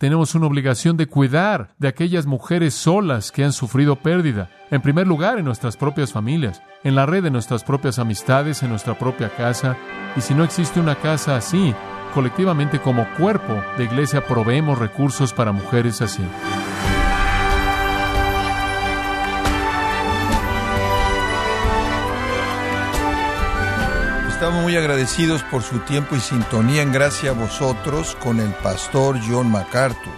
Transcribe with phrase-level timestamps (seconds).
[0.00, 4.48] tenemos una obligación de cuidar de aquellas mujeres solas que han sufrido pérdida.
[4.70, 8.70] En primer lugar, en nuestras propias familias, en la red de nuestras propias amistades, en
[8.70, 9.76] nuestra propia casa.
[10.16, 11.74] Y si no existe una casa así,
[12.14, 16.22] colectivamente como cuerpo de iglesia proveemos recursos para mujeres así.
[24.40, 29.20] Estamos muy agradecidos por su tiempo y sintonía en gracia a vosotros con el pastor
[29.28, 30.14] John MacArthur.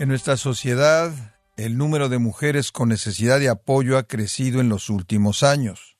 [0.00, 1.12] En nuestra sociedad,
[1.56, 5.96] el número de mujeres con necesidad de apoyo ha crecido en los últimos años.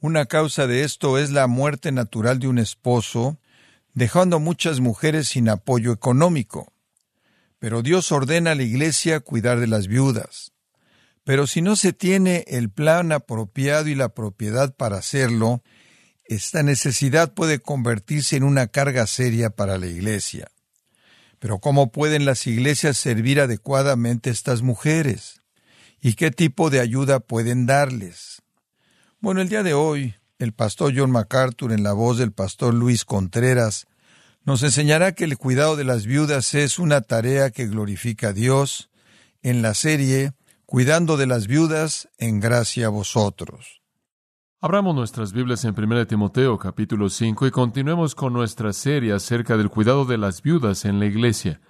[0.00, 3.38] Una causa de esto es la muerte natural de un esposo,
[3.94, 6.72] dejando a muchas mujeres sin apoyo económico.
[7.60, 10.50] Pero Dios ordena a la Iglesia cuidar de las viudas.
[11.22, 15.62] Pero si no se tiene el plan apropiado y la propiedad para hacerlo,
[16.28, 20.48] esta necesidad puede convertirse en una carga seria para la Iglesia.
[21.38, 25.42] Pero ¿cómo pueden las iglesias servir adecuadamente a estas mujeres?
[26.00, 28.42] ¿Y qué tipo de ayuda pueden darles?
[29.20, 33.04] Bueno, el día de hoy, el pastor John MacArthur, en la voz del pastor Luis
[33.04, 33.86] Contreras,
[34.44, 38.90] nos enseñará que el cuidado de las viudas es una tarea que glorifica a Dios
[39.42, 40.32] en la serie
[40.66, 43.82] Cuidando de las viudas en gracia a vosotros.
[44.62, 49.68] Abramos nuestras Biblias en 1 Timoteo capítulo 5 y continuemos con nuestra serie acerca del
[49.68, 51.60] cuidado de las viudas en la iglesia,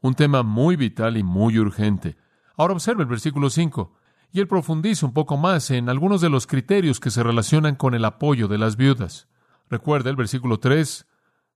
[0.00, 2.16] un tema muy vital y muy urgente.
[2.56, 3.92] Ahora observe el versículo 5,
[4.30, 7.94] y él profundiza un poco más en algunos de los criterios que se relacionan con
[7.94, 9.26] el apoyo de las viudas.
[9.68, 11.04] Recuerda el versículo 3,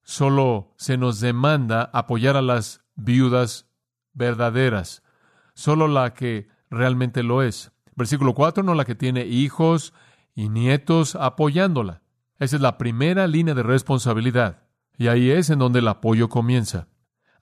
[0.03, 3.71] solo se nos demanda apoyar a las viudas
[4.13, 5.05] verdaderas,
[5.55, 7.71] solo la que realmente lo es.
[7.95, 9.95] Versículo 4, no la que tiene hijos,
[10.35, 12.03] y nietos apoyándola.
[12.39, 14.63] Esa es la primera línea de responsabilidad.
[14.97, 16.89] Y ahí es en donde el apoyo comienza.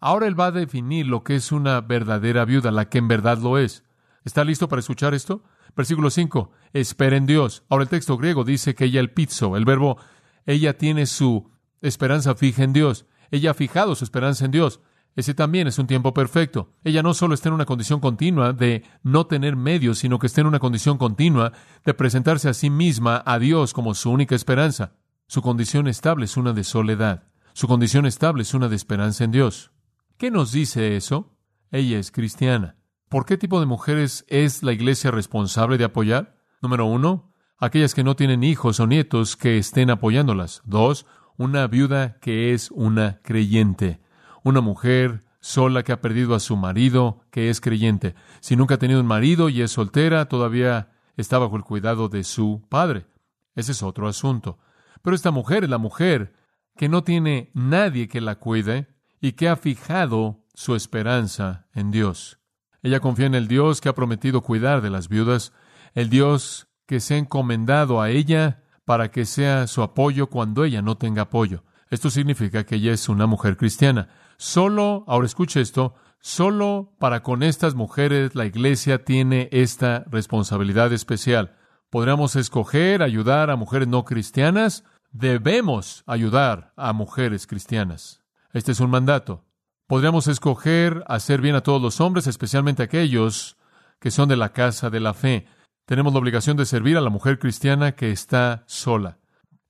[0.00, 3.38] Ahora él va a definir lo que es una verdadera viuda, la que en verdad
[3.38, 3.84] lo es.
[4.24, 5.42] ¿Está listo para escuchar esto?
[5.76, 6.50] Versículo 5.
[6.72, 7.64] Espera en Dios.
[7.68, 9.98] Ahora el texto griego dice que ella el pizzo, el verbo,
[10.46, 11.50] ella tiene su
[11.80, 13.06] esperanza fija en Dios.
[13.30, 14.80] Ella ha fijado su esperanza en Dios.
[15.16, 16.70] Ese también es un tiempo perfecto.
[16.84, 20.42] Ella no solo está en una condición continua de no tener medios, sino que está
[20.42, 21.52] en una condición continua
[21.84, 24.92] de presentarse a sí misma a Dios como su única esperanza.
[25.26, 27.24] Su condición estable es una de soledad.
[27.52, 29.72] Su condición estable es una de esperanza en Dios.
[30.16, 31.36] ¿Qué nos dice eso?
[31.72, 32.76] Ella es cristiana.
[33.08, 36.38] ¿Por qué tipo de mujeres es la iglesia responsable de apoyar?
[36.62, 40.62] Número uno, aquellas que no tienen hijos o nietos que estén apoyándolas.
[40.64, 44.00] Dos, una viuda que es una creyente
[44.48, 48.14] una mujer sola que ha perdido a su marido, que es creyente.
[48.40, 52.24] Si nunca ha tenido un marido y es soltera, todavía está bajo el cuidado de
[52.24, 53.06] su padre.
[53.54, 54.58] Ese es otro asunto.
[55.02, 56.34] Pero esta mujer es la mujer
[56.76, 58.88] que no tiene nadie que la cuide
[59.20, 62.38] y que ha fijado su esperanza en Dios.
[62.82, 65.52] Ella confía en el Dios que ha prometido cuidar de las viudas,
[65.94, 70.80] el Dios que se ha encomendado a ella para que sea su apoyo cuando ella
[70.80, 71.64] no tenga apoyo.
[71.90, 74.08] Esto significa que ella es una mujer cristiana.
[74.40, 81.56] Solo, ahora escuche esto, solo para con estas mujeres la iglesia tiene esta responsabilidad especial.
[81.90, 88.22] Podríamos escoger ayudar a mujeres no cristianas, debemos ayudar a mujeres cristianas.
[88.52, 89.44] Este es un mandato.
[89.88, 93.56] Podríamos escoger hacer bien a todos los hombres, especialmente aquellos
[93.98, 95.46] que son de la casa de la fe.
[95.84, 99.18] Tenemos la obligación de servir a la mujer cristiana que está sola.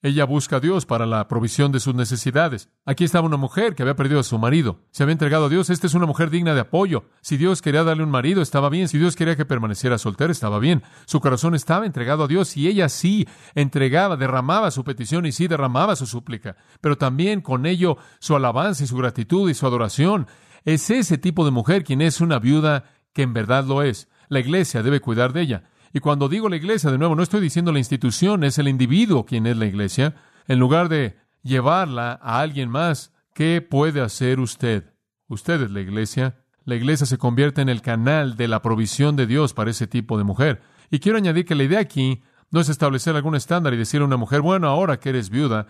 [0.00, 2.70] Ella busca a Dios para la provisión de sus necesidades.
[2.84, 4.78] Aquí estaba una mujer que había perdido a su marido.
[4.92, 5.70] Se había entregado a Dios.
[5.70, 7.06] Esta es una mujer digna de apoyo.
[7.20, 8.86] Si Dios quería darle un marido, estaba bien.
[8.86, 10.84] Si Dios quería que permaneciera soltera, estaba bien.
[11.04, 13.26] Su corazón estaba entregado a Dios y ella sí
[13.56, 16.54] entregaba, derramaba su petición y sí derramaba su súplica.
[16.80, 20.28] Pero también con ello su alabanza y su gratitud y su adoración.
[20.64, 24.08] Es ese tipo de mujer quien es una viuda que en verdad lo es.
[24.28, 25.64] La iglesia debe cuidar de ella.
[25.92, 29.24] Y cuando digo la iglesia, de nuevo, no estoy diciendo la institución, es el individuo
[29.24, 30.14] quien es la iglesia.
[30.46, 34.92] En lugar de llevarla a alguien más, ¿qué puede hacer usted?
[35.28, 36.42] Usted es la iglesia.
[36.64, 40.18] La iglesia se convierte en el canal de la provisión de Dios para ese tipo
[40.18, 40.60] de mujer.
[40.90, 44.06] Y quiero añadir que la idea aquí no es establecer algún estándar y decirle a
[44.06, 45.66] una mujer, bueno, ahora que eres viuda,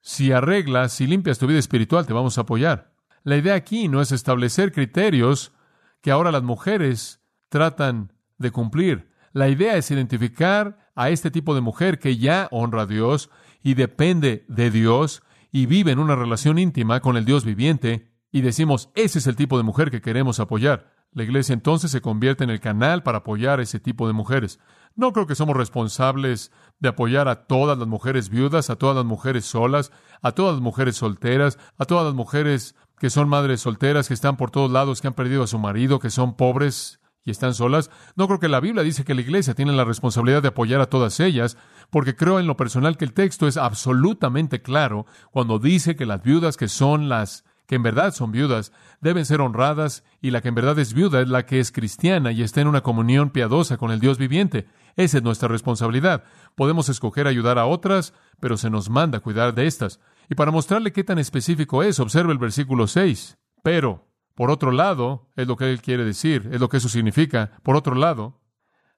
[0.00, 2.92] si arreglas, si limpias tu vida espiritual, te vamos a apoyar.
[3.24, 5.52] La idea aquí no es establecer criterios
[6.00, 9.11] que ahora las mujeres tratan de cumplir.
[9.32, 13.30] La idea es identificar a este tipo de mujer que ya honra a Dios
[13.62, 18.42] y depende de Dios y vive en una relación íntima con el Dios viviente y
[18.42, 20.92] decimos, ese es el tipo de mujer que queremos apoyar.
[21.12, 24.58] La iglesia entonces se convierte en el canal para apoyar a ese tipo de mujeres.
[24.96, 29.04] No creo que somos responsables de apoyar a todas las mujeres viudas, a todas las
[29.04, 29.92] mujeres solas,
[30.22, 34.36] a todas las mujeres solteras, a todas las mujeres que son madres solteras, que están
[34.36, 37.90] por todos lados, que han perdido a su marido, que son pobres y están solas.
[38.16, 40.86] No creo que la Biblia dice que la iglesia tiene la responsabilidad de apoyar a
[40.86, 41.56] todas ellas,
[41.90, 46.22] porque creo en lo personal que el texto es absolutamente claro cuando dice que las
[46.22, 50.48] viudas que son las que en verdad son viudas, deben ser honradas y la que
[50.48, 53.78] en verdad es viuda es la que es cristiana y está en una comunión piadosa
[53.78, 54.66] con el Dios viviente.
[54.96, 56.24] Esa es nuestra responsabilidad.
[56.54, 60.00] Podemos escoger ayudar a otras, pero se nos manda cuidar de estas.
[60.28, 63.38] Y para mostrarle qué tan específico es, observe el versículo 6.
[63.62, 64.06] Pero,
[64.42, 67.52] por otro lado, es lo que él quiere decir, es lo que eso significa.
[67.62, 68.40] Por otro lado,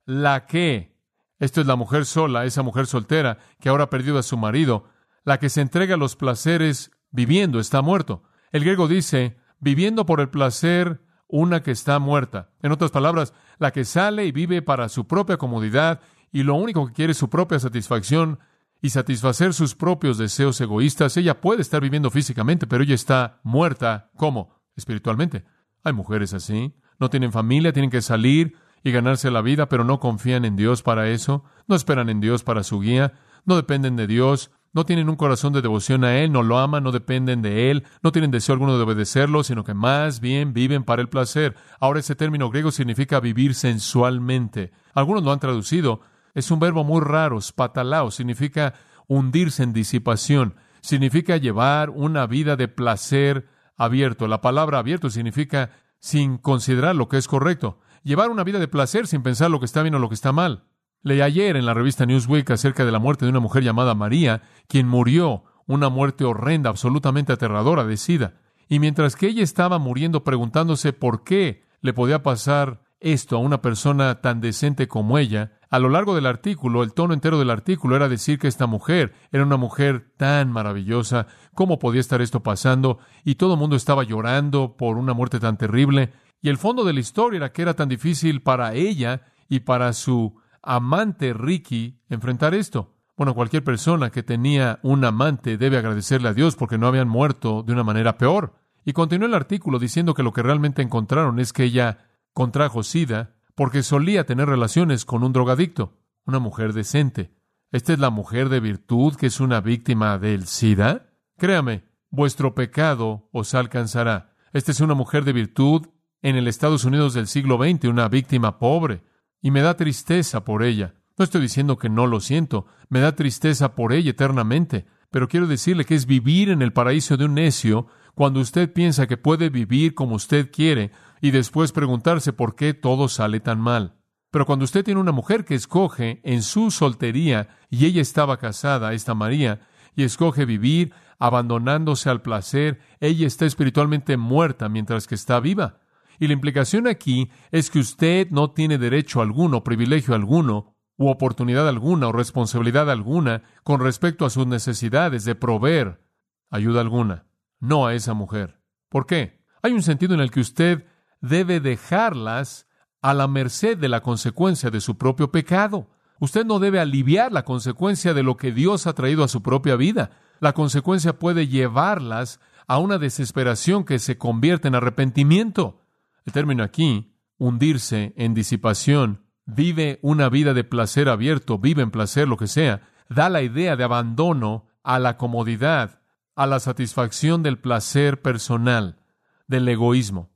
[0.06, 0.96] la que,
[1.38, 4.84] esto es la mujer sola, esa mujer soltera que ahora ha perdido a su marido,
[5.22, 8.22] la que se entrega a los placeres viviendo está muerto.
[8.52, 12.48] El griego dice, viviendo por el placer una que está muerta.
[12.62, 16.00] En otras palabras, la que sale y vive para su propia comodidad
[16.32, 18.38] y lo único que quiere es su propia satisfacción
[18.80, 21.18] y satisfacer sus propios deseos egoístas.
[21.18, 24.10] Ella puede estar viviendo físicamente, pero ella está muerta.
[24.16, 24.63] ¿Cómo?
[24.76, 25.44] Espiritualmente.
[25.82, 26.74] Hay mujeres así.
[26.98, 30.82] No tienen familia, tienen que salir y ganarse la vida, pero no confían en Dios
[30.82, 31.44] para eso.
[31.66, 33.12] No esperan en Dios para su guía.
[33.44, 36.82] No dependen de Dios no tienen un corazón de devoción a Él, no lo aman,
[36.82, 40.82] no dependen de Él, no tienen deseo alguno de obedecerlo, sino que más bien viven
[40.82, 41.54] para el placer.
[41.78, 44.72] Ahora ese término griego significa vivir sensualmente.
[44.92, 46.00] Algunos lo han traducido.
[46.34, 48.74] Es un verbo muy raro, spatalao, significa
[49.06, 54.28] hundirse en disipación, significa llevar una vida de placer abierto.
[54.28, 57.78] La palabra abierto significa sin considerar lo que es correcto.
[58.02, 60.32] Llevar una vida de placer sin pensar lo que está bien o lo que está
[60.32, 60.64] mal.
[61.02, 64.42] Leí ayer en la revista Newsweek acerca de la muerte de una mujer llamada María,
[64.68, 68.34] quien murió una muerte horrenda, absolutamente aterradora de SIDA.
[68.68, 73.60] Y mientras que ella estaba muriendo preguntándose por qué le podía pasar esto a una
[73.60, 77.96] persona tan decente como ella, a lo largo del artículo, el tono entero del artículo
[77.96, 82.98] era decir que esta mujer era una mujer tan maravillosa, cómo podía estar esto pasando,
[83.24, 86.92] y todo el mundo estaba llorando por una muerte tan terrible, y el fondo de
[86.92, 92.54] la historia era que era tan difícil para ella y para su amante Ricky enfrentar
[92.54, 92.94] esto.
[93.16, 97.62] Bueno, cualquier persona que tenía un amante debe agradecerle a Dios porque no habían muerto
[97.62, 98.54] de una manera peor.
[98.84, 101.98] Y continuó el artículo diciendo que lo que realmente encontraron es que ella
[102.34, 105.96] contrajo SIDA porque solía tener relaciones con un drogadicto,
[106.26, 107.32] una mujer decente.
[107.70, 111.06] ¿Esta es la mujer de virtud que es una víctima del SIDA?
[111.38, 114.34] Créame, vuestro pecado os alcanzará.
[114.52, 115.86] Esta es una mujer de virtud
[116.22, 119.02] en el Estados Unidos del siglo XX, una víctima pobre,
[119.40, 120.94] y me da tristeza por ella.
[121.16, 125.46] No estoy diciendo que no lo siento, me da tristeza por ella eternamente, pero quiero
[125.46, 129.48] decirle que es vivir en el paraíso de un necio cuando usted piensa que puede
[129.50, 130.90] vivir como usted quiere
[131.24, 133.96] y después preguntarse por qué todo sale tan mal.
[134.30, 138.92] Pero cuando usted tiene una mujer que escoge en su soltería y ella estaba casada,
[138.92, 139.60] esta María,
[139.96, 145.80] y escoge vivir abandonándose al placer, ella está espiritualmente muerta mientras que está viva.
[146.18, 151.66] Y la implicación aquí es que usted no tiene derecho alguno, privilegio alguno, u oportunidad
[151.66, 156.02] alguna, o responsabilidad alguna con respecto a sus necesidades de proveer
[156.50, 157.24] ayuda alguna.
[157.60, 158.60] No a esa mujer.
[158.90, 159.42] ¿Por qué?
[159.62, 160.84] Hay un sentido en el que usted
[161.24, 162.66] debe dejarlas
[163.00, 165.88] a la merced de la consecuencia de su propio pecado.
[166.20, 169.76] Usted no debe aliviar la consecuencia de lo que Dios ha traído a su propia
[169.76, 170.10] vida.
[170.40, 175.80] La consecuencia puede llevarlas a una desesperación que se convierte en arrepentimiento.
[176.24, 182.28] El término aquí, hundirse en disipación, vive una vida de placer abierto, vive en placer,
[182.28, 186.00] lo que sea, da la idea de abandono a la comodidad,
[186.36, 188.98] a la satisfacción del placer personal,
[189.46, 190.33] del egoísmo.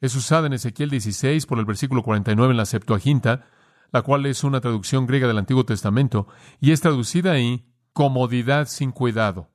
[0.00, 3.46] Es usada en Ezequiel 16 por el versículo 49 en la Septuaginta,
[3.92, 6.26] la cual es una traducción griega del Antiguo Testamento,
[6.60, 9.50] y es traducida ahí comodidad sin cuidado.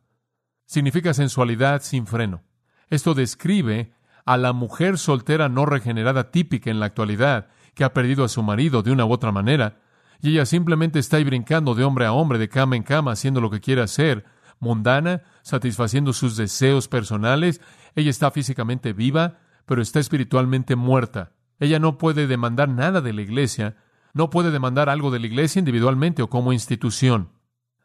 [0.66, 2.42] Significa sensualidad sin freno.
[2.90, 3.94] Esto describe
[4.26, 8.42] a la mujer soltera no regenerada típica en la actualidad, que ha perdido a su
[8.42, 9.80] marido de una u otra manera,
[10.22, 13.42] y ella simplemente está ahí brincando de hombre a hombre, de cama en cama, haciendo
[13.42, 14.26] lo que quiere hacer,
[14.60, 17.62] mundana, satisfaciendo sus deseos personales,
[17.96, 19.40] ella está físicamente viva,
[19.72, 21.32] pero está espiritualmente muerta.
[21.58, 23.78] Ella no puede demandar nada de la iglesia,
[24.14, 27.30] no puede demandar algo de la iglesia individualmente o como institución.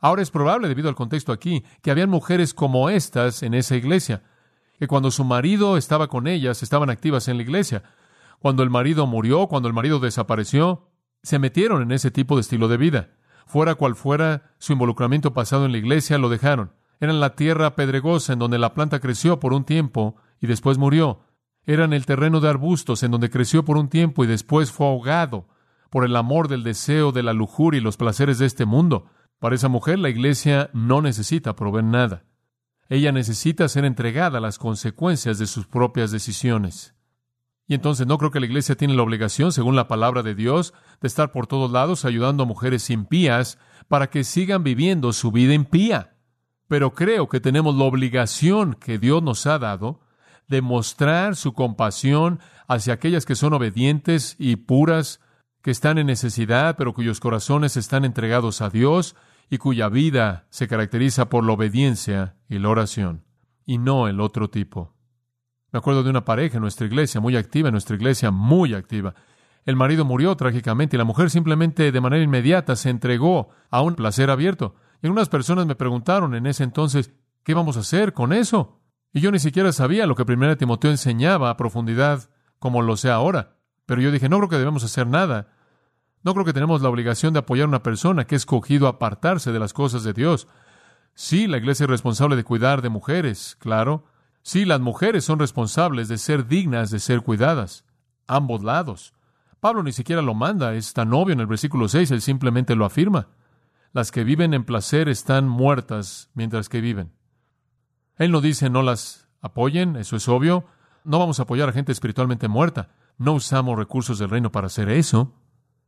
[0.00, 4.24] Ahora es probable, debido al contexto aquí, que habían mujeres como estas en esa iglesia
[4.80, 7.84] que cuando su marido estaba con ellas, estaban activas en la iglesia.
[8.40, 10.90] Cuando el marido murió, cuando el marido desapareció,
[11.22, 13.10] se metieron en ese tipo de estilo de vida.
[13.46, 16.72] Fuera cual fuera su involucramiento pasado en la iglesia, lo dejaron.
[16.98, 21.20] Eran la tierra pedregosa en donde la planta creció por un tiempo y después murió.
[21.66, 25.48] Eran el terreno de arbustos en donde creció por un tiempo y después fue ahogado
[25.90, 29.06] por el amor del deseo, de la lujuria y los placeres de este mundo.
[29.40, 32.24] Para esa mujer la iglesia no necesita proveer nada.
[32.88, 36.94] Ella necesita ser entregada a las consecuencias de sus propias decisiones.
[37.66, 40.72] Y entonces no creo que la iglesia tiene la obligación, según la palabra de Dios,
[41.00, 43.58] de estar por todos lados ayudando a mujeres impías
[43.88, 46.14] para que sigan viviendo su vida impía.
[46.68, 50.00] Pero creo que tenemos la obligación que Dios nos ha dado
[50.48, 55.20] de mostrar su compasión hacia aquellas que son obedientes y puras,
[55.62, 59.16] que están en necesidad, pero cuyos corazones están entregados a Dios
[59.50, 63.24] y cuya vida se caracteriza por la obediencia y la oración,
[63.64, 64.94] y no el otro tipo.
[65.72, 69.14] Me acuerdo de una pareja en nuestra iglesia, muy activa, en nuestra iglesia, muy activa.
[69.64, 73.96] El marido murió trágicamente y la mujer simplemente de manera inmediata se entregó a un
[73.96, 74.76] placer abierto.
[75.02, 77.12] Y algunas personas me preguntaron en ese entonces,
[77.42, 78.80] ¿qué vamos a hacer con eso?
[79.12, 83.10] Y yo ni siquiera sabía lo que Primera Timoteo enseñaba a profundidad como lo sé
[83.10, 83.56] ahora.
[83.86, 85.48] Pero yo dije, no creo que debemos hacer nada.
[86.22, 89.52] No creo que tenemos la obligación de apoyar a una persona que ha escogido apartarse
[89.52, 90.48] de las cosas de Dios.
[91.14, 94.04] Sí, la iglesia es responsable de cuidar de mujeres, claro.
[94.42, 97.84] Sí, las mujeres son responsables de ser dignas de ser cuidadas.
[98.26, 99.14] Ambos lados.
[99.60, 102.84] Pablo ni siquiera lo manda, es tan obvio en el versículo 6, él simplemente lo
[102.84, 103.28] afirma.
[103.92, 107.15] Las que viven en placer están muertas mientras que viven.
[108.18, 110.64] Él no dice no las apoyen, eso es obvio.
[111.04, 112.88] No vamos a apoyar a gente espiritualmente muerta.
[113.18, 115.34] No usamos recursos del reino para hacer eso.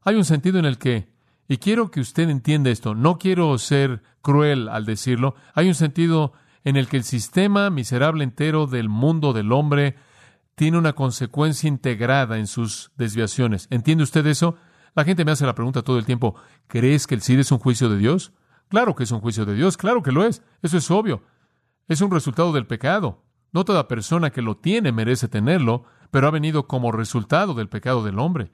[0.03, 1.13] Hay un sentido en el que,
[1.49, 6.33] y quiero que usted entienda esto, no quiero ser cruel al decirlo, hay un sentido
[6.65, 9.97] en el que el sistema miserable entero del mundo del hombre
[10.55, 13.69] tiene una consecuencia integrada en sus desviaciones.
[13.71, 14.57] ¿Entiende usted eso?
[14.95, 16.35] La gente me hace la pregunta todo el tiempo,
[16.67, 18.33] ¿crees que el SID es un juicio de Dios?
[18.69, 21.23] Claro que es un juicio de Dios, claro que lo es, eso es obvio.
[21.88, 23.25] Es un resultado del pecado.
[23.50, 28.04] No toda persona que lo tiene merece tenerlo, pero ha venido como resultado del pecado
[28.04, 28.52] del hombre.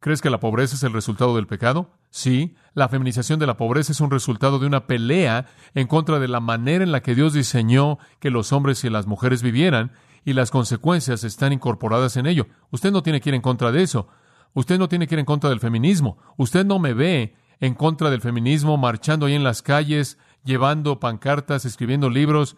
[0.00, 1.90] ¿Crees que la pobreza es el resultado del pecado?
[2.08, 6.28] Sí, la feminización de la pobreza es un resultado de una pelea en contra de
[6.28, 9.92] la manera en la que Dios diseñó que los hombres y las mujeres vivieran,
[10.24, 12.46] y las consecuencias están incorporadas en ello.
[12.70, 14.08] Usted no tiene que ir en contra de eso.
[14.54, 16.16] Usted no tiene que ir en contra del feminismo.
[16.38, 21.64] Usted no me ve en contra del feminismo marchando ahí en las calles, llevando pancartas,
[21.64, 22.56] escribiendo libros,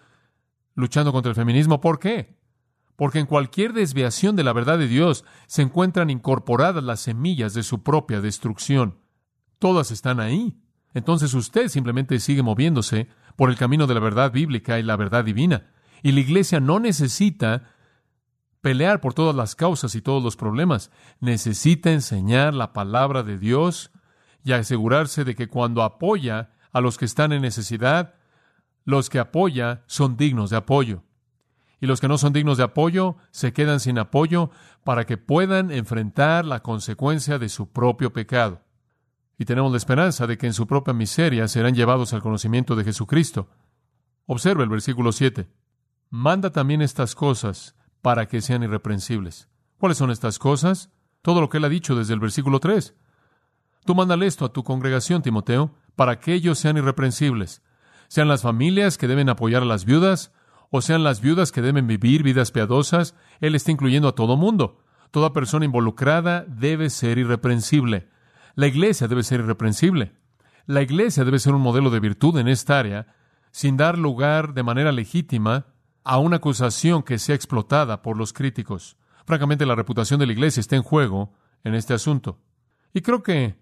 [0.75, 1.81] luchando contra el feminismo.
[1.81, 2.37] ¿Por qué?
[2.97, 7.63] porque en cualquier desviación de la verdad de Dios se encuentran incorporadas las semillas de
[7.63, 8.99] su propia destrucción.
[9.59, 10.59] Todas están ahí.
[10.95, 15.25] Entonces usted simplemente sigue moviéndose por el camino de la verdad bíblica y la verdad
[15.25, 15.71] divina.
[16.03, 17.71] Y la iglesia no necesita
[18.63, 20.91] pelear por todas las causas y todos los problemas.
[21.21, 23.91] Necesita enseñar la palabra de Dios
[24.43, 28.15] y asegurarse de que cuando apoya a los que están en necesidad,
[28.85, 31.03] los que apoya son dignos de apoyo
[31.81, 34.51] y los que no son dignos de apoyo se quedan sin apoyo
[34.85, 38.63] para que puedan enfrentar la consecuencia de su propio pecado.
[39.39, 42.85] Y tenemos la esperanza de que en su propia miseria serán llevados al conocimiento de
[42.85, 43.49] Jesucristo.
[44.27, 45.49] Observa el versículo 7.
[46.09, 49.49] Manda también estas cosas para que sean irreprensibles.
[49.79, 50.91] ¿Cuáles son estas cosas?
[51.21, 52.95] Todo lo que él ha dicho desde el versículo 3.
[53.85, 57.63] Tú mándale esto a tu congregación, Timoteo, para que ellos sean irreprensibles.
[58.09, 60.33] Sean las familias que deben apoyar a las viudas,
[60.71, 64.85] o sean las viudas que deben vivir vidas piadosas, Él está incluyendo a todo mundo.
[65.11, 68.09] Toda persona involucrada debe ser irreprensible.
[68.55, 70.13] La iglesia debe ser irreprensible.
[70.67, 73.07] La iglesia debe ser un modelo de virtud en esta área,
[73.51, 75.67] sin dar lugar de manera legítima
[76.05, 78.97] a una acusación que sea explotada por los críticos.
[79.25, 81.33] Francamente, la reputación de la iglesia está en juego
[81.65, 82.39] en este asunto.
[82.93, 83.57] Y creo que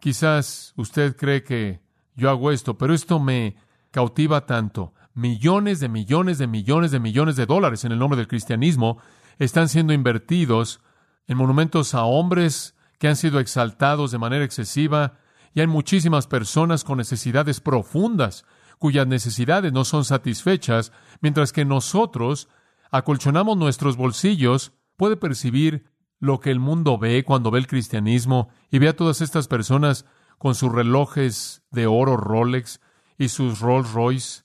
[0.00, 1.80] quizás usted cree que
[2.14, 3.56] yo hago esto, pero esto me
[3.90, 4.94] cautiva tanto.
[5.14, 8.98] Millones de millones de millones de millones de dólares en el nombre del cristianismo
[9.38, 10.80] están siendo invertidos
[11.26, 15.18] en monumentos a hombres que han sido exaltados de manera excesiva
[15.54, 18.44] y hay muchísimas personas con necesidades profundas
[18.78, 22.48] cuyas necesidades no son satisfechas, mientras que nosotros
[22.90, 25.86] acolchonamos nuestros bolsillos, puede percibir
[26.18, 30.06] lo que el mundo ve cuando ve el cristianismo y ve a todas estas personas
[30.38, 32.80] con sus relojes de oro Rolex
[33.18, 34.42] y sus Rolls Royce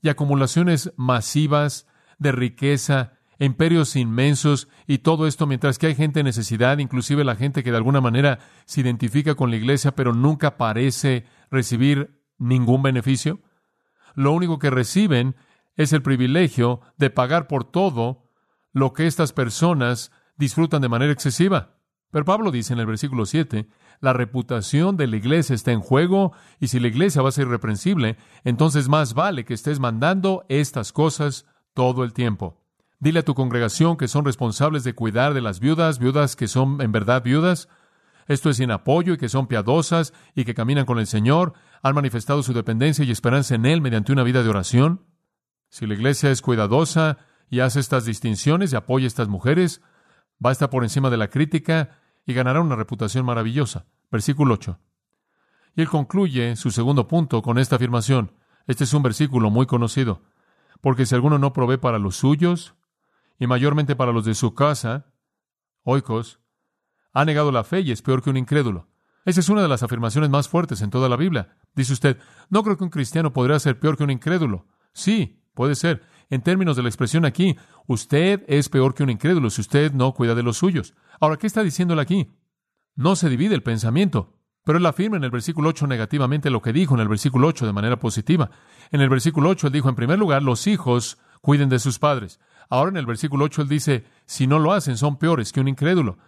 [0.00, 1.86] y acumulaciones masivas
[2.18, 7.36] de riqueza, imperios inmensos y todo esto mientras que hay gente en necesidad, inclusive la
[7.36, 12.82] gente que de alguna manera se identifica con la iglesia pero nunca parece recibir ningún
[12.82, 13.40] beneficio.
[14.14, 15.36] Lo único que reciben
[15.76, 18.28] es el privilegio de pagar por todo
[18.72, 21.78] lo que estas personas disfrutan de manera excesiva.
[22.10, 23.68] Pero Pablo dice en el versículo 7,
[24.00, 27.46] la reputación de la iglesia está en juego y si la iglesia va a ser
[27.46, 32.62] irreprensible, entonces más vale que estés mandando estas cosas todo el tiempo.
[33.00, 36.80] Dile a tu congregación que son responsables de cuidar de las viudas, viudas que son
[36.82, 37.68] en verdad viudas.
[38.28, 41.94] Esto es sin apoyo y que son piadosas y que caminan con el Señor, han
[41.94, 45.04] manifestado su dependencia y esperanza en Él mediante una vida de oración.
[45.70, 47.18] Si la iglesia es cuidadosa
[47.50, 49.80] y hace estas distinciones y apoya a estas mujeres,
[50.44, 53.86] va a estar por encima de la crítica y ganará una reputación maravillosa.
[54.10, 54.78] Versículo 8.
[55.76, 58.32] Y él concluye su segundo punto con esta afirmación.
[58.66, 60.22] Este es un versículo muy conocido.
[60.80, 62.74] Porque si alguno no provee para los suyos,
[63.38, 65.06] y mayormente para los de su casa,
[65.82, 66.40] oikos,
[67.12, 68.88] ha negado la fe y es peor que un incrédulo.
[69.24, 71.56] Esa es una de las afirmaciones más fuertes en toda la Biblia.
[71.74, 72.18] Dice usted,
[72.50, 74.66] no creo que un cristiano podría ser peor que un incrédulo.
[74.92, 76.02] Sí, puede ser.
[76.30, 80.12] En términos de la expresión aquí, usted es peor que un incrédulo si usted no
[80.12, 80.94] cuida de los suyos.
[81.20, 82.30] Ahora, ¿qué está diciéndole aquí?
[82.94, 84.38] No se divide el pensamiento.
[84.64, 87.66] Pero él afirma en el versículo 8 negativamente lo que dijo en el versículo 8
[87.66, 88.50] de manera positiva.
[88.90, 92.38] En el versículo 8 él dijo, en primer lugar, los hijos cuiden de sus padres.
[92.70, 95.68] Ahora en el versículo 8 él dice, si no lo hacen son peores que un
[95.68, 96.18] incrédulo.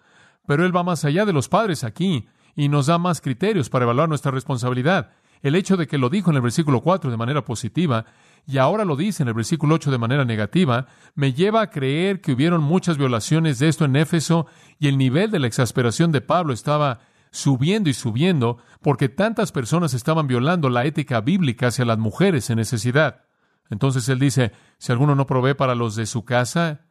[0.46, 3.84] Pero él va más allá de los padres aquí y nos da más criterios para
[3.84, 5.12] evaluar nuestra responsabilidad.
[5.42, 8.06] El hecho de que lo dijo en el versículo 4 de manera positiva
[8.46, 12.20] y ahora lo dice en el versículo 8 de manera negativa, me lleva a creer
[12.20, 14.46] que hubieron muchas violaciones de esto en Éfeso
[14.78, 19.94] y el nivel de la exasperación de Pablo estaba subiendo y subiendo porque tantas personas
[19.94, 23.24] estaban violando la ética bíblica hacia las mujeres en necesidad.
[23.70, 26.82] Entonces él dice, si alguno no provee para los de su casa,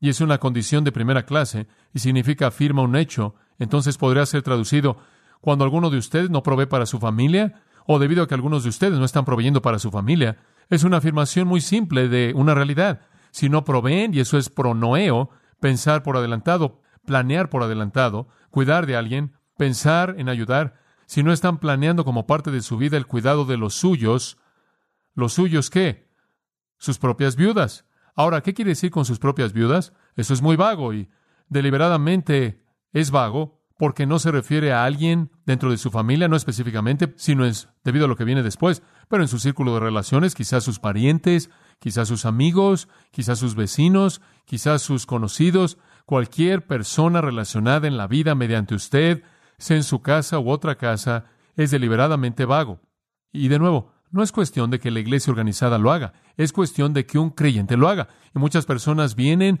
[0.00, 4.42] y es una condición de primera clase, y significa afirma un hecho, entonces podría ser
[4.42, 4.96] traducido,
[5.40, 8.70] cuando alguno de ustedes no provee para su familia, o debido a que algunos de
[8.70, 10.38] ustedes no están proveyendo para su familia,
[10.70, 13.00] es una afirmación muy simple de una realidad.
[13.30, 15.30] Si no proveen, y eso es pronoeo,
[15.60, 20.74] pensar por adelantado, planear por adelantado, cuidar de alguien, pensar en ayudar,
[21.06, 24.38] si no están planeando como parte de su vida el cuidado de los suyos,
[25.14, 26.10] ¿los suyos qué?
[26.78, 27.86] Sus propias viudas.
[28.14, 29.92] Ahora, ¿qué quiere decir con sus propias viudas?
[30.16, 31.10] Eso es muy vago y
[31.48, 37.12] deliberadamente es vago porque no se refiere a alguien dentro de su familia, no específicamente,
[37.16, 40.64] sino es debido a lo que viene después, pero en su círculo de relaciones, quizás
[40.64, 41.50] sus parientes,
[41.80, 48.34] quizás sus amigos, quizás sus vecinos, quizás sus conocidos, cualquier persona relacionada en la vida
[48.34, 49.22] mediante usted,
[49.58, 51.24] sea en su casa u otra casa,
[51.56, 52.80] es deliberadamente vago.
[53.32, 56.92] Y de nuevo, no es cuestión de que la iglesia organizada lo haga, es cuestión
[56.92, 58.08] de que un creyente lo haga.
[58.32, 59.58] Y muchas personas vienen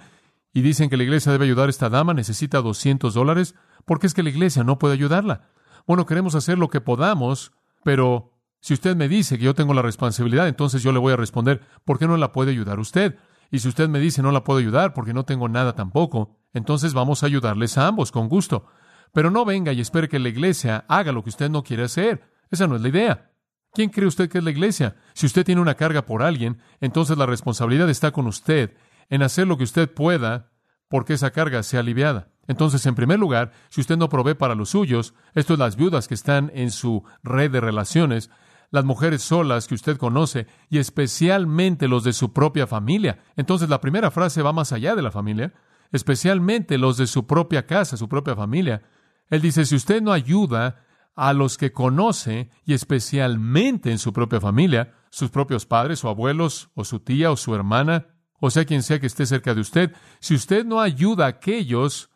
[0.54, 4.14] y dicen que la iglesia debe ayudar a esta dama, necesita 200 dólares, porque es
[4.14, 5.48] que la iglesia no puede ayudarla.
[5.84, 9.82] Bueno, queremos hacer lo que podamos, pero si usted me dice que yo tengo la
[9.82, 13.18] responsabilidad, entonces yo le voy a responder, ¿por qué no la puede ayudar usted?
[13.50, 16.94] Y si usted me dice no la puedo ayudar porque no tengo nada tampoco, entonces
[16.94, 18.66] vamos a ayudarles a ambos con gusto.
[19.12, 22.30] Pero no venga y espere que la iglesia haga lo que usted no quiere hacer.
[22.50, 23.30] Esa no es la idea.
[23.72, 24.96] ¿Quién cree usted que es la iglesia?
[25.14, 28.76] Si usted tiene una carga por alguien, entonces la responsabilidad está con usted
[29.10, 30.50] en hacer lo que usted pueda
[30.88, 32.28] porque esa carga sea aliviada.
[32.46, 36.08] Entonces, en primer lugar, si usted no provee para los suyos, esto es las viudas
[36.08, 38.30] que están en su red de relaciones,
[38.70, 43.18] las mujeres solas que usted conoce y especialmente los de su propia familia.
[43.36, 45.54] Entonces, la primera frase va más allá de la familia,
[45.92, 48.82] especialmente los de su propia casa, su propia familia.
[49.30, 50.84] Él dice, si usted no ayuda
[51.16, 56.70] a los que conoce, y especialmente en su propia familia, sus propios padres o abuelos,
[56.74, 58.08] o su tía o su hermana,
[58.46, 62.10] o sea quien sea que esté cerca de usted, si usted no ayuda a aquellos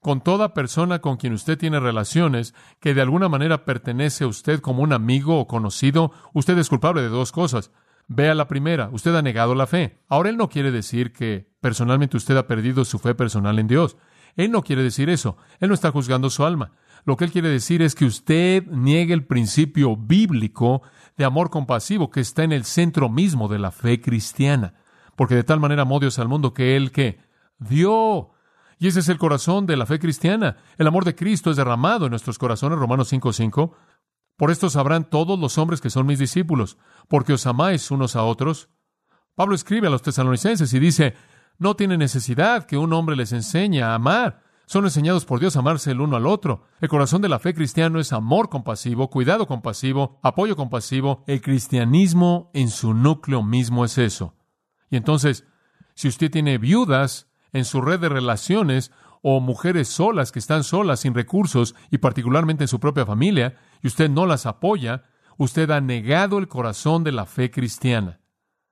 [0.00, 4.60] con toda persona con quien usted tiene relaciones, que de alguna manera pertenece a usted
[4.60, 7.72] como un amigo o conocido, usted es culpable de dos cosas.
[8.08, 10.00] Vea la primera, usted ha negado la fe.
[10.08, 13.98] Ahora él no quiere decir que personalmente usted ha perdido su fe personal en Dios.
[14.34, 15.36] Él no quiere decir eso.
[15.60, 16.72] Él no está juzgando su alma.
[17.04, 20.80] Lo que él quiere decir es que usted niegue el principio bíblico
[21.18, 24.72] de amor compasivo que está en el centro mismo de la fe cristiana.
[25.16, 27.18] Porque de tal manera amó Dios al mundo que él que
[27.58, 28.30] dio.
[28.78, 30.58] Y ese es el corazón de la fe cristiana.
[30.76, 33.72] El amor de Cristo es derramado en nuestros corazones, Romanos 5:5.
[34.36, 36.76] Por esto sabrán todos los hombres que son mis discípulos,
[37.08, 38.68] porque os amáis unos a otros.
[39.34, 41.14] Pablo escribe a los tesalonicenses y dice,
[41.58, 44.42] no tiene necesidad que un hombre les enseñe a amar.
[44.66, 46.64] Son enseñados por Dios a amarse el uno al otro.
[46.80, 51.22] El corazón de la fe cristiana es amor compasivo, cuidado compasivo, apoyo compasivo.
[51.26, 54.34] El cristianismo en su núcleo mismo es eso.
[54.90, 55.44] Y entonces,
[55.94, 61.00] si usted tiene viudas en su red de relaciones o mujeres solas que están solas,
[61.00, 65.04] sin recursos y particularmente en su propia familia, y usted no las apoya,
[65.38, 68.20] usted ha negado el corazón de la fe cristiana.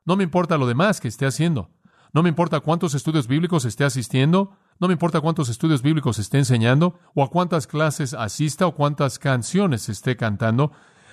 [0.04, 1.70] No me importa lo demás que esté haciendo.
[2.12, 6.38] No me importa cuántos estudios bíblicos esté asistiendo, no me importa cuántos estudios bíblicos esté
[6.38, 10.70] enseñando, o a cuántas clases asista, o cuántas canciones esté cantando.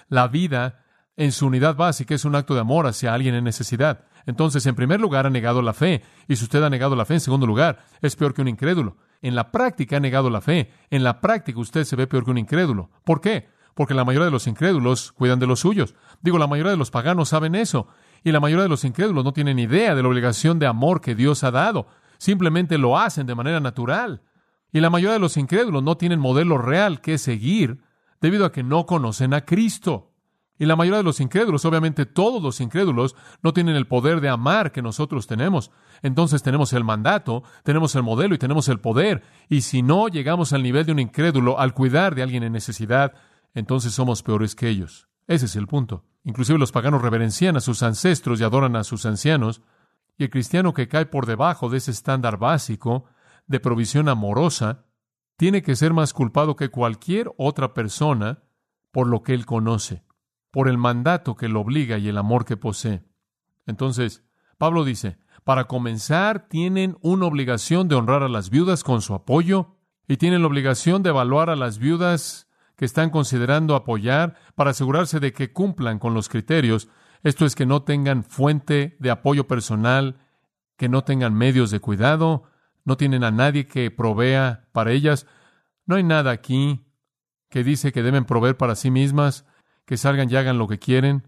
[0.09, 0.83] La vida,
[1.15, 4.05] en su unidad básica, es un acto de amor hacia alguien en necesidad.
[4.25, 6.03] Entonces, en primer lugar, ha negado la fe.
[6.27, 8.97] Y si usted ha negado la fe, en segundo lugar, es peor que un incrédulo.
[9.21, 10.71] En la práctica ha negado la fe.
[10.89, 12.89] En la práctica usted se ve peor que un incrédulo.
[13.03, 13.49] ¿Por qué?
[13.75, 15.95] Porque la mayoría de los incrédulos cuidan de los suyos.
[16.21, 17.88] Digo, la mayoría de los paganos saben eso.
[18.23, 21.15] Y la mayoría de los incrédulos no tienen idea de la obligación de amor que
[21.15, 21.88] Dios ha dado.
[22.17, 24.21] Simplemente lo hacen de manera natural.
[24.71, 27.81] Y la mayoría de los incrédulos no tienen modelo real que seguir
[28.21, 30.11] debido a que no conocen a Cristo.
[30.62, 34.30] Y la mayoría de los incrédulos, obviamente todos los incrédulos, no tienen el poder de
[34.30, 35.71] amar que nosotros tenemos.
[36.04, 39.24] Entonces tenemos el mandato, tenemos el modelo y tenemos el poder.
[39.50, 43.15] Y si no llegamos al nivel de un incrédulo al cuidar de alguien en necesidad,
[43.56, 45.08] entonces somos peores que ellos.
[45.26, 46.06] Ese es el punto.
[46.26, 49.63] Inclusive los paganos reverencian a sus ancestros y adoran a sus ancianos.
[50.15, 53.06] Y el cristiano que cae por debajo de ese estándar básico
[53.47, 54.86] de provisión amorosa
[55.38, 58.43] tiene que ser más culpado que cualquier otra persona
[58.91, 60.04] por lo que él conoce,
[60.51, 63.03] por el mandato que lo obliga y el amor que posee.
[63.65, 64.23] Entonces,
[64.57, 69.77] Pablo dice, para comenzar, tienen una obligación de honrar a las viudas con su apoyo
[70.07, 75.19] y tienen la obligación de evaluar a las viudas que están considerando apoyar para asegurarse
[75.19, 76.89] de que cumplan con los criterios,
[77.23, 80.17] esto es que no tengan fuente de apoyo personal,
[80.77, 82.43] que no tengan medios de cuidado,
[82.83, 85.27] no tienen a nadie que provea para ellas.
[85.85, 86.87] No hay nada aquí
[87.49, 89.45] que dice que deben proveer para sí mismas,
[89.91, 91.27] que salgan y hagan lo que quieren.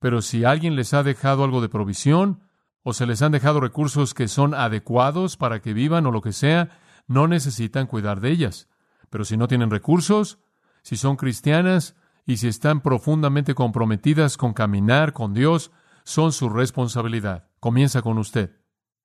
[0.00, 2.40] Pero si alguien les ha dejado algo de provisión,
[2.82, 6.32] o se les han dejado recursos que son adecuados para que vivan o lo que
[6.32, 8.68] sea, no necesitan cuidar de ellas.
[9.08, 10.40] Pero si no tienen recursos,
[10.82, 11.94] si son cristianas
[12.26, 15.70] y si están profundamente comprometidas con caminar con Dios,
[16.02, 17.50] son su responsabilidad.
[17.60, 18.50] Comienza con usted.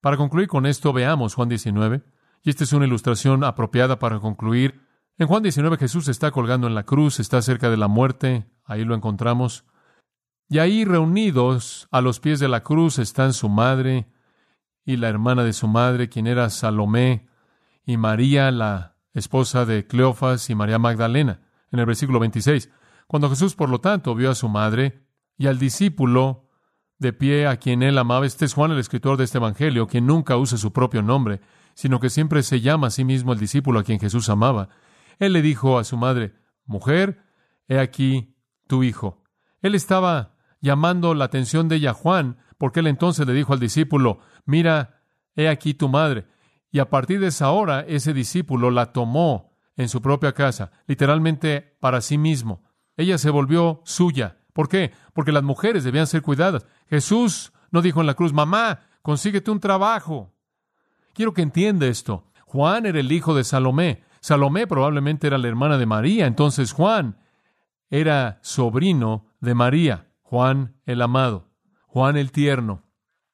[0.02, 2.02] Para concluir con esto, veamos Juan 19.
[2.42, 4.82] Y esta es una ilustración apropiada para concluir.
[5.20, 8.86] En Juan 19 Jesús está colgando en la cruz, está cerca de la muerte, ahí
[8.86, 9.66] lo encontramos.
[10.50, 14.08] Y ahí reunidos a los pies de la cruz están su madre
[14.86, 17.28] y la hermana de su madre, quien era Salomé,
[17.86, 22.70] y María, la esposa de Cleofas y María Magdalena, en el versículo 26.
[23.08, 25.06] Cuando Jesús, por lo tanto, vio a su madre
[25.38, 26.50] y al discípulo
[27.00, 30.06] de pie a quien él amaba, este es Juan, el escritor de este Evangelio, quien
[30.06, 31.42] nunca usa su propio nombre,
[31.74, 34.70] sino que siempre se llama a sí mismo el discípulo a quien Jesús amaba.
[35.20, 37.24] Él le dijo a su madre, Mujer,
[37.68, 38.37] he aquí
[38.68, 39.24] tu hijo.
[39.62, 44.20] Él estaba llamando la atención de ella Juan, porque él entonces le dijo al discípulo,
[44.46, 45.02] mira,
[45.36, 46.26] he aquí tu madre.
[46.72, 51.78] Y a partir de esa hora, ese discípulo la tomó en su propia casa, literalmente
[51.80, 52.64] para sí mismo.
[52.98, 54.40] Ella se volvió suya.
[54.54, 54.92] ¿Por qué?
[55.14, 56.66] Porque las mujeres debían ser cuidadas.
[56.90, 60.34] Jesús no dijo en la cruz, mamá, consíguete un trabajo.
[61.14, 62.26] Quiero que entienda esto.
[62.46, 64.04] Juan era el hijo de Salomé.
[64.20, 66.26] Salomé probablemente era la hermana de María.
[66.26, 67.18] Entonces Juan
[67.89, 70.08] era sobrino de María.
[70.21, 71.50] Juan el amado,
[71.86, 72.84] Juan el tierno,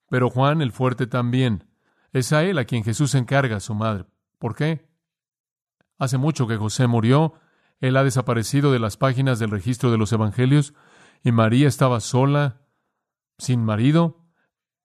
[0.09, 1.65] pero Juan el fuerte también.
[2.11, 4.05] Es a él a quien Jesús encarga a su madre.
[4.37, 4.87] ¿Por qué?
[5.97, 7.33] Hace mucho que José murió,
[7.79, 10.75] él ha desaparecido de las páginas del registro de los evangelios,
[11.23, 12.61] y María estaba sola,
[13.39, 14.27] sin marido.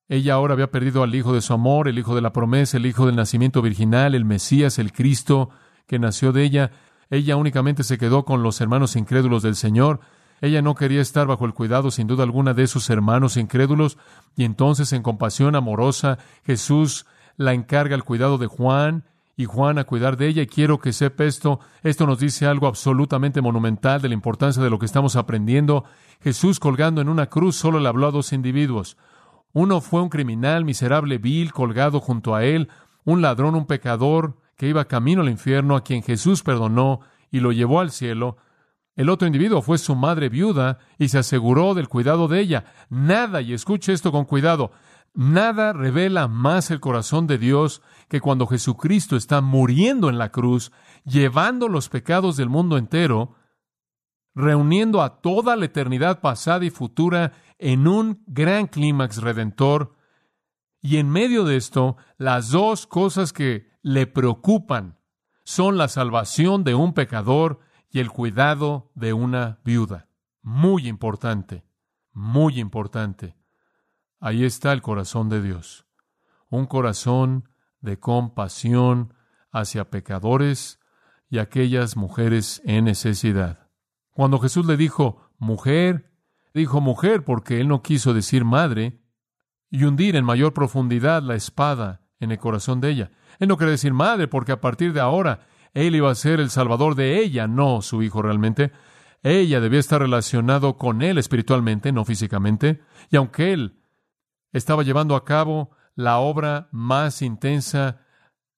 [0.08, 2.86] Ella ahora había perdido al hijo de su amor, el hijo de la promesa, el
[2.86, 5.50] hijo del nacimiento virginal, el Mesías, el Cristo,
[5.86, 6.72] que nació de ella.
[7.10, 10.00] Ella únicamente se quedó con los hermanos incrédulos del Señor,
[10.40, 13.98] ella no quería estar bajo el cuidado, sin duda alguna, de sus hermanos incrédulos,
[14.36, 19.04] y entonces, en compasión amorosa, Jesús la encarga el cuidado de Juan
[19.36, 20.42] y Juan a cuidar de ella.
[20.42, 21.60] Y quiero que sepa esto.
[21.82, 25.84] Esto nos dice algo absolutamente monumental de la importancia de lo que estamos aprendiendo.
[26.20, 28.96] Jesús colgando en una cruz solo le habló a dos individuos.
[29.52, 32.68] Uno fue un criminal miserable, vil, colgado junto a él,
[33.04, 37.52] un ladrón, un pecador, que iba camino al infierno, a quien Jesús perdonó y lo
[37.52, 38.36] llevó al cielo.
[38.96, 42.64] El otro individuo fue su madre viuda y se aseguró del cuidado de ella.
[42.90, 44.72] Nada, y escuche esto con cuidado,
[45.14, 50.72] nada revela más el corazón de Dios que cuando Jesucristo está muriendo en la cruz,
[51.04, 53.36] llevando los pecados del mundo entero,
[54.34, 59.94] reuniendo a toda la eternidad pasada y futura en un gran clímax redentor.
[60.80, 64.98] Y en medio de esto, las dos cosas que le preocupan
[65.44, 70.08] son la salvación de un pecador y el cuidado de una viuda.
[70.42, 71.64] Muy importante,
[72.12, 73.34] muy importante.
[74.20, 75.86] Ahí está el corazón de Dios.
[76.50, 77.48] Un corazón
[77.80, 79.14] de compasión
[79.52, 80.80] hacia pecadores
[81.30, 83.70] y aquellas mujeres en necesidad.
[84.10, 86.12] Cuando Jesús le dijo, mujer,
[86.52, 89.00] dijo mujer porque él no quiso decir madre
[89.70, 93.10] y hundir en mayor profundidad la espada en el corazón de ella.
[93.38, 96.50] Él no quiere decir madre porque a partir de ahora él iba a ser el
[96.50, 98.72] salvador de ella, no su hijo realmente.
[99.22, 102.80] Ella debía estar relacionado con él espiritualmente, no físicamente.
[103.10, 103.80] Y aunque él
[104.52, 108.00] estaba llevando a cabo la obra más intensa,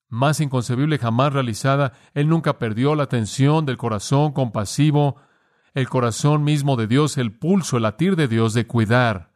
[0.08, 5.16] más inconcebible jamás realizada, él nunca perdió la atención del corazón compasivo,
[5.74, 9.32] el corazón mismo de Dios, el pulso, el latir de Dios de cuidar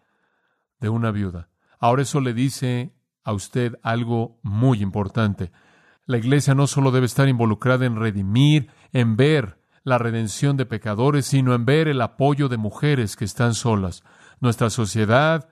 [0.80, 1.48] de una viuda.
[1.78, 2.93] Ahora eso le dice
[3.24, 5.50] a usted algo muy importante.
[6.06, 11.26] La iglesia no solo debe estar involucrada en redimir, en ver la redención de pecadores,
[11.26, 14.02] sino en ver el apoyo de mujeres que están solas.
[14.40, 15.48] Nuestra sociedad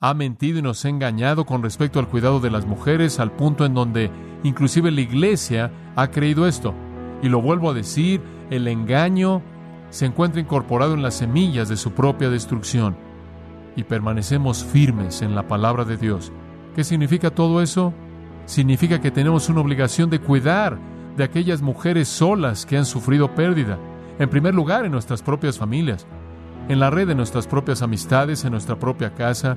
[0.00, 3.64] ha mentido y nos ha engañado con respecto al cuidado de las mujeres al punto
[3.64, 4.10] en donde
[4.44, 6.74] inclusive la iglesia ha creído esto.
[7.22, 9.42] Y lo vuelvo a decir, el engaño
[9.90, 12.96] se encuentra incorporado en las semillas de su propia destrucción.
[13.74, 16.32] Y permanecemos firmes en la palabra de Dios.
[16.76, 17.94] ¿Qué significa todo eso?
[18.44, 20.78] Significa que tenemos una obligación de cuidar
[21.16, 23.78] de aquellas mujeres solas que han sufrido pérdida.
[24.18, 26.06] En primer lugar, en nuestras propias familias,
[26.68, 29.56] en la red de nuestras propias amistades, en nuestra propia casa.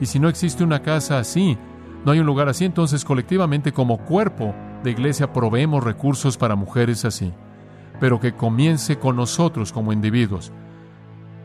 [0.00, 1.56] Y si no existe una casa así,
[2.04, 4.52] no hay un lugar así, entonces colectivamente como cuerpo
[4.82, 7.32] de iglesia proveemos recursos para mujeres así.
[8.00, 10.50] Pero que comience con nosotros como individuos.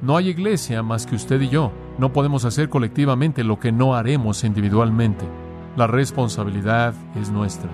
[0.02, 1.72] No hay iglesia más que usted y yo.
[2.02, 5.24] No podemos hacer colectivamente lo que no haremos individualmente.
[5.78, 7.70] La responsabilidad es nuestra.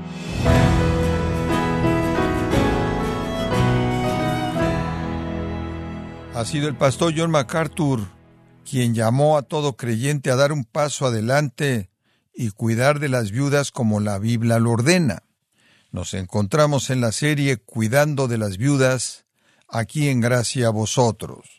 [6.36, 8.02] Ha sido el pastor John MacArthur
[8.70, 11.90] quien llamó a todo creyente a dar un paso adelante
[12.34, 15.24] y cuidar de las viudas como la Biblia lo ordena.
[15.94, 19.26] Nos encontramos en la serie Cuidando de las viudas,
[19.70, 21.57] aquí en Gracia a vosotros.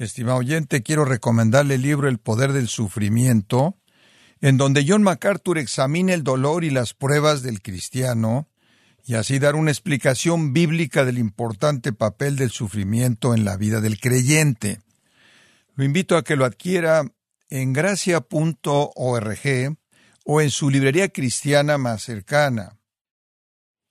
[0.00, 3.76] Estimado oyente, quiero recomendarle el libro El poder del sufrimiento,
[4.40, 8.48] en donde John MacArthur examina el dolor y las pruebas del cristiano
[9.04, 14.00] y así dar una explicación bíblica del importante papel del sufrimiento en la vida del
[14.00, 14.80] creyente.
[15.74, 17.04] Lo invito a que lo adquiera
[17.50, 19.38] en gracia.org
[20.24, 22.78] o en su librería cristiana más cercana.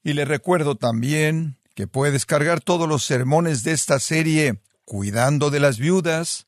[0.04, 5.60] Y le recuerdo también que puede descargar todos los sermones de esta serie Cuidando de
[5.60, 6.48] las Viudas,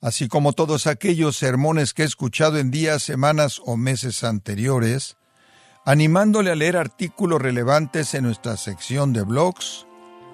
[0.00, 5.16] así como todos aquellos sermones que he escuchado en días, semanas o meses anteriores,
[5.84, 9.86] animándole a leer artículos relevantes en nuestra sección de blogs,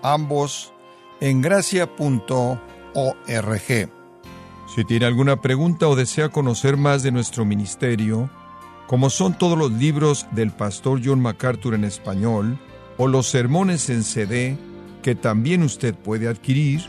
[0.02, 0.72] ambos
[1.20, 2.62] en gracia.org.
[4.74, 8.30] Si tiene alguna pregunta o desea conocer más de nuestro ministerio,
[8.87, 12.59] como son todos los libros del pastor John MacArthur en español
[12.96, 14.57] o los sermones en CD
[15.02, 16.88] que también usted puede adquirir,